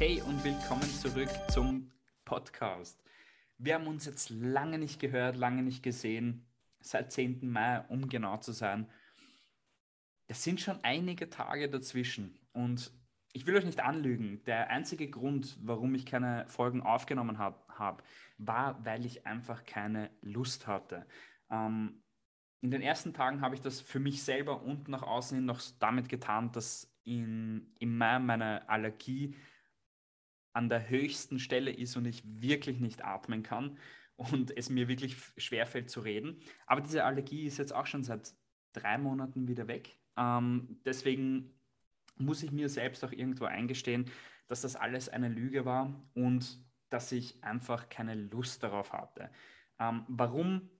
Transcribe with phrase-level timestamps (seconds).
[0.00, 1.90] Hey und willkommen zurück zum
[2.24, 3.02] Podcast.
[3.58, 6.46] Wir haben uns jetzt lange nicht gehört, lange nicht gesehen,
[6.78, 7.50] seit 10.
[7.50, 8.88] Mai, um genau zu sein.
[10.28, 12.92] Es sind schon einige Tage dazwischen und
[13.32, 14.40] ich will euch nicht anlügen.
[14.44, 18.04] Der einzige Grund, warum ich keine Folgen aufgenommen habe, hab,
[18.36, 21.06] war, weil ich einfach keine Lust hatte.
[21.50, 22.04] Ähm,
[22.60, 25.60] in den ersten Tagen habe ich das für mich selber und nach außen hin noch
[25.80, 29.34] damit getan, dass in, im Mai meine Allergie
[30.52, 33.78] an der höchsten Stelle ist und ich wirklich nicht atmen kann
[34.16, 36.40] und es mir wirklich schwerfällt zu reden.
[36.66, 38.34] Aber diese Allergie ist jetzt auch schon seit
[38.72, 39.96] drei Monaten wieder weg.
[40.16, 41.54] Ähm, deswegen
[42.16, 44.10] muss ich mir selbst auch irgendwo eingestehen,
[44.48, 46.58] dass das alles eine Lüge war und
[46.90, 49.30] dass ich einfach keine Lust darauf hatte.
[49.78, 50.70] Ähm, warum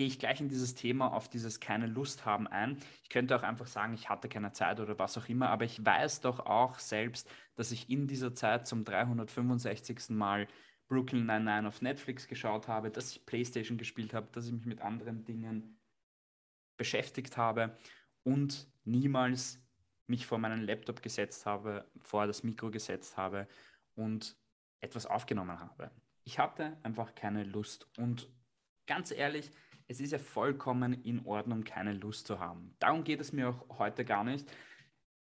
[0.00, 2.78] gehe ich gleich in dieses Thema, auf dieses keine Lust haben ein.
[3.02, 5.84] Ich könnte auch einfach sagen, ich hatte keine Zeit oder was auch immer, aber ich
[5.84, 10.08] weiß doch auch selbst, dass ich in dieser Zeit zum 365.
[10.08, 10.48] Mal
[10.88, 14.80] Brooklyn 99 auf Netflix geschaut habe, dass ich Playstation gespielt habe, dass ich mich mit
[14.80, 15.78] anderen Dingen
[16.78, 17.76] beschäftigt habe
[18.22, 19.62] und niemals
[20.06, 23.46] mich vor meinen Laptop gesetzt habe, vor das Mikro gesetzt habe
[23.96, 24.34] und
[24.80, 25.90] etwas aufgenommen habe.
[26.24, 28.30] Ich hatte einfach keine Lust und
[28.86, 29.50] ganz ehrlich,
[29.90, 32.76] es ist ja vollkommen in Ordnung, keine Lust zu haben.
[32.78, 34.48] Darum geht es mir auch heute gar nicht.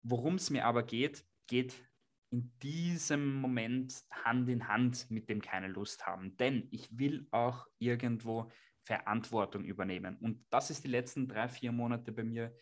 [0.03, 1.75] Worum es mir aber geht, geht
[2.29, 6.37] in diesem Moment Hand in Hand mit dem keine Lust haben.
[6.37, 8.53] Denn ich will auch irgendwo
[8.83, 10.19] Verantwortung übernehmen.
[10.19, 12.55] Und das ist die letzten drei, vier Monate bei mir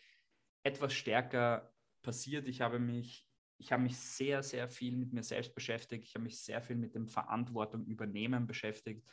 [0.63, 2.47] etwas stärker passiert.
[2.47, 6.05] Ich habe mich, ich habe mich sehr, sehr viel mit mir selbst beschäftigt.
[6.05, 9.05] Ich habe mich sehr viel mit dem Verantwortung übernehmen beschäftigt.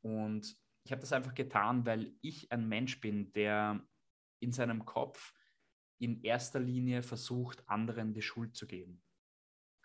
[0.00, 3.84] Und ich habe das einfach getan, weil ich ein Mensch bin, der
[4.38, 5.34] in seinem Kopf
[5.98, 9.02] in erster Linie versucht, anderen die Schuld zu geben.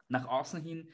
[0.10, 0.92] Nach außen hin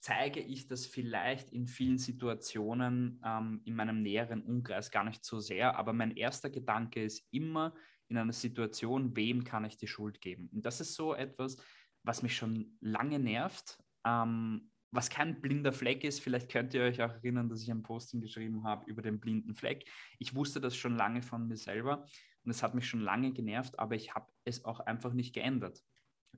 [0.00, 5.40] zeige ich das vielleicht in vielen Situationen ähm, in meinem näheren Umkreis gar nicht so
[5.40, 7.74] sehr, aber mein erster Gedanke ist immer
[8.08, 10.48] in einer Situation, wem kann ich die Schuld geben?
[10.54, 11.58] Und das ist so etwas,
[12.02, 17.02] was mich schon lange nervt, ähm, was kein blinder Fleck ist, vielleicht könnt ihr euch
[17.02, 19.88] auch erinnern, dass ich ein Posting geschrieben habe über den blinden Fleck.
[20.18, 22.06] Ich wusste das schon lange von mir selber
[22.44, 25.82] und es hat mich schon lange genervt, aber ich habe es auch einfach nicht geändert.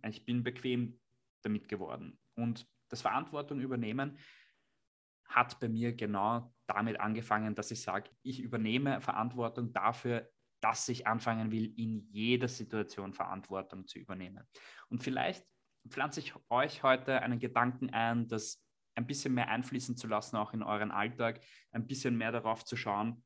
[0.09, 0.99] Ich bin bequem
[1.43, 2.19] damit geworden.
[2.35, 4.19] Und das Verantwortung übernehmen
[5.27, 10.29] hat bei mir genau damit angefangen, dass ich sage, ich übernehme Verantwortung dafür,
[10.61, 14.45] dass ich anfangen will, in jeder Situation Verantwortung zu übernehmen.
[14.89, 15.47] Und vielleicht
[15.89, 18.63] pflanze ich euch heute einen Gedanken ein, das
[18.95, 21.41] ein bisschen mehr einfließen zu lassen, auch in euren Alltag,
[21.73, 23.25] ein bisschen mehr darauf zu schauen.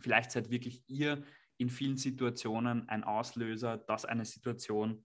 [0.00, 1.24] Vielleicht seid wirklich ihr
[1.56, 5.04] in vielen Situationen ein Auslöser, dass eine Situation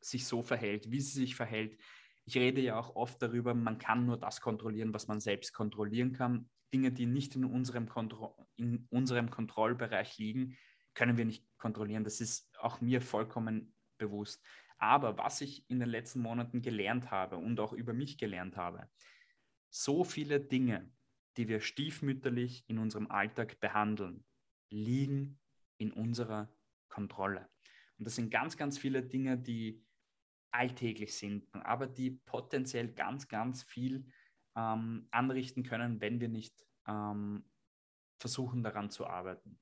[0.00, 1.80] sich so verhält, wie sie sich verhält.
[2.24, 6.12] Ich rede ja auch oft darüber, man kann nur das kontrollieren, was man selbst kontrollieren
[6.12, 6.50] kann.
[6.72, 10.56] Dinge, die nicht in unserem, Kontro in unserem Kontrollbereich liegen,
[10.94, 12.04] können wir nicht kontrollieren.
[12.04, 14.42] Das ist auch mir vollkommen bewusst.
[14.82, 18.90] Aber was ich in den letzten Monaten gelernt habe und auch über mich gelernt habe,
[19.70, 20.90] so viele Dinge,
[21.36, 24.24] die wir stiefmütterlich in unserem Alltag behandeln,
[24.70, 25.38] liegen
[25.78, 26.52] in unserer
[26.88, 27.48] Kontrolle.
[27.96, 29.86] Und das sind ganz, ganz viele Dinge, die
[30.50, 34.04] alltäglich sind, aber die potenziell ganz, ganz viel
[34.56, 37.44] ähm, anrichten können, wenn wir nicht ähm,
[38.18, 39.60] versuchen, daran zu arbeiten.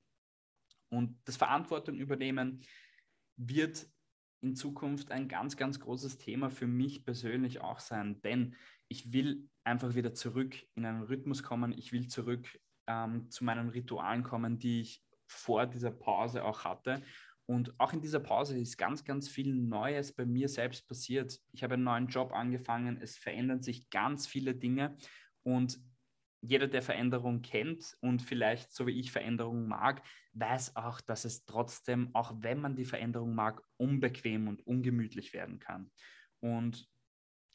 [0.89, 2.65] Und das Verantwortung übernehmen
[3.37, 3.87] wird
[4.41, 8.55] in Zukunft ein ganz, ganz großes Thema für mich persönlich auch sein, denn
[8.87, 11.71] ich will einfach wieder zurück in einen Rhythmus kommen.
[11.71, 17.01] Ich will zurück ähm, zu meinen Ritualen kommen, die ich vor dieser Pause auch hatte.
[17.45, 21.39] Und auch in dieser Pause ist ganz, ganz viel Neues bei mir selbst passiert.
[21.51, 24.97] Ich habe einen neuen Job angefangen, es verändern sich ganz viele Dinge
[25.43, 25.79] und
[26.41, 30.01] jeder, der Veränderung kennt und vielleicht so wie ich Veränderung mag,
[30.33, 35.59] weiß auch, dass es trotzdem, auch wenn man die Veränderung mag, unbequem und ungemütlich werden
[35.59, 35.91] kann.
[36.39, 36.89] Und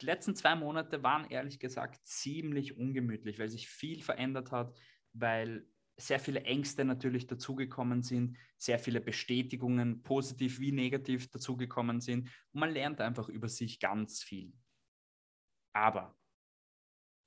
[0.01, 4.77] die letzten zwei Monate waren ehrlich gesagt ziemlich ungemütlich, weil sich viel verändert hat,
[5.13, 5.67] weil
[5.99, 12.29] sehr viele Ängste natürlich dazugekommen sind, sehr viele Bestätigungen, positiv wie negativ dazugekommen sind.
[12.53, 14.53] Und man lernt einfach über sich ganz viel.
[15.73, 16.15] Aber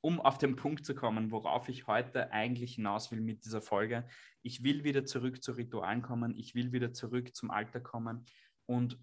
[0.01, 4.07] um auf den Punkt zu kommen, worauf ich heute eigentlich hinaus will mit dieser Folge.
[4.41, 8.25] Ich will wieder zurück zu Ritualen kommen, ich will wieder zurück zum Alter kommen
[8.65, 8.97] und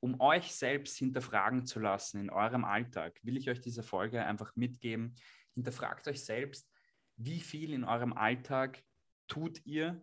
[0.00, 4.56] um euch selbst hinterfragen zu lassen in eurem Alltag, will ich euch diese Folge einfach
[4.56, 5.14] mitgeben.
[5.54, 6.70] Hinterfragt euch selbst,
[7.16, 8.82] wie viel in eurem Alltag
[9.28, 10.00] tut ihr,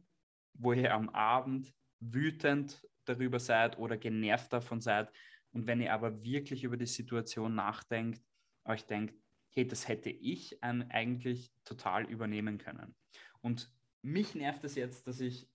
[0.53, 5.11] wo ihr am Abend wütend darüber seid oder genervt davon seid.
[5.51, 8.23] Und wenn ihr aber wirklich über die Situation nachdenkt,
[8.65, 9.15] euch denkt,
[9.57, 12.95] hey, das hätte ich eigentlich total übernehmen können.
[13.41, 13.73] Und
[14.03, 15.49] mich nervt es jetzt, dass ich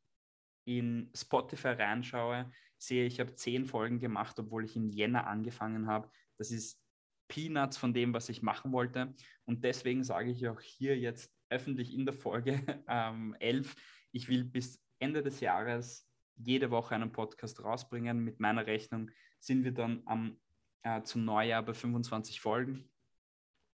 [0.64, 6.10] in Spotify reinschaue, sehe, ich habe zehn Folgen gemacht, obwohl ich im Jänner angefangen habe.
[6.36, 6.82] Das ist
[7.28, 9.14] Peanuts von dem, was ich machen wollte.
[9.44, 13.76] Und deswegen sage ich auch hier jetzt öffentlich in der Folge ähm, 11,
[14.10, 18.18] ich will bis Ende des Jahres jede Woche einen Podcast rausbringen.
[18.24, 20.40] Mit meiner Rechnung sind wir dann am,
[20.82, 22.91] äh, zum Neujahr bei 25 Folgen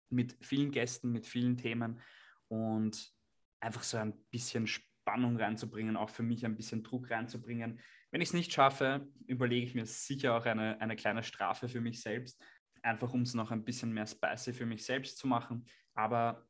[0.09, 2.01] mit vielen Gästen, mit vielen Themen
[2.49, 3.13] und
[3.61, 7.81] einfach so ein bisschen Spannung reinzubringen, auch für mich ein bisschen Druck reinzubringen.
[8.11, 11.81] Wenn ich es nicht schaffe, überlege ich mir sicher auch eine, eine kleine Strafe für
[11.81, 12.43] mich selbst,
[12.83, 15.67] einfach um es noch ein bisschen mehr spicy für mich selbst zu machen.
[15.95, 16.47] Aber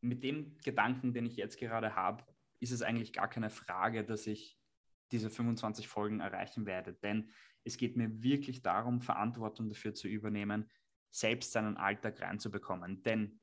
[0.00, 2.24] mit dem Gedanken, den ich jetzt gerade habe,
[2.60, 4.58] ist es eigentlich gar keine Frage, dass ich
[5.10, 6.94] diese 25 Folgen erreichen werde.
[6.94, 7.30] Denn
[7.64, 10.70] es geht mir wirklich darum, Verantwortung dafür zu übernehmen,
[11.14, 13.02] selbst seinen Alltag reinzubekommen.
[13.04, 13.40] Denn,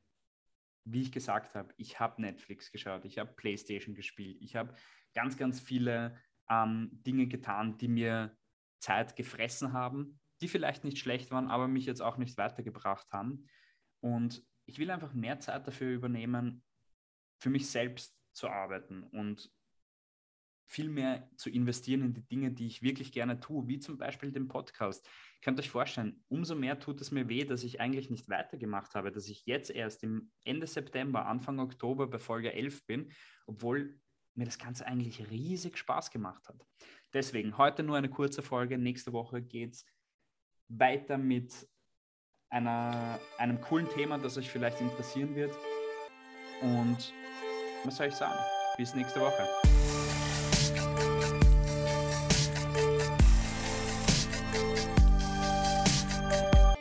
[0.84, 4.76] wie ich gesagt habe, ich habe Netflix geschaut, ich habe PlayStation gespielt, ich habe
[5.14, 6.20] ganz, ganz viele
[6.50, 8.38] ähm, Dinge getan, die mir
[8.80, 13.48] Zeit gefressen haben, die vielleicht nicht schlecht waren, aber mich jetzt auch nicht weitergebracht haben.
[14.02, 16.64] Und ich will einfach mehr Zeit dafür übernehmen,
[17.40, 19.50] für mich selbst zu arbeiten und
[20.72, 24.32] viel mehr zu investieren in die Dinge, die ich wirklich gerne tue, wie zum Beispiel
[24.32, 25.06] den Podcast.
[25.06, 28.96] Ihr könnt euch vorstellen, umso mehr tut es mir weh, dass ich eigentlich nicht weitergemacht
[28.96, 33.12] habe, dass ich jetzt erst im Ende September, Anfang Oktober bei Folge 11 bin,
[33.48, 34.00] obwohl
[34.34, 36.66] mir das Ganze eigentlich riesig Spaß gemacht hat.
[37.14, 38.78] Deswegen heute nur eine kurze Folge.
[38.78, 39.86] Nächste Woche geht es
[40.70, 41.68] weiter mit
[42.50, 45.54] einer, einem coolen Thema, das euch vielleicht interessieren wird.
[46.62, 47.14] Und
[47.84, 48.40] was soll ich sagen?
[48.78, 49.61] Bis nächste Woche.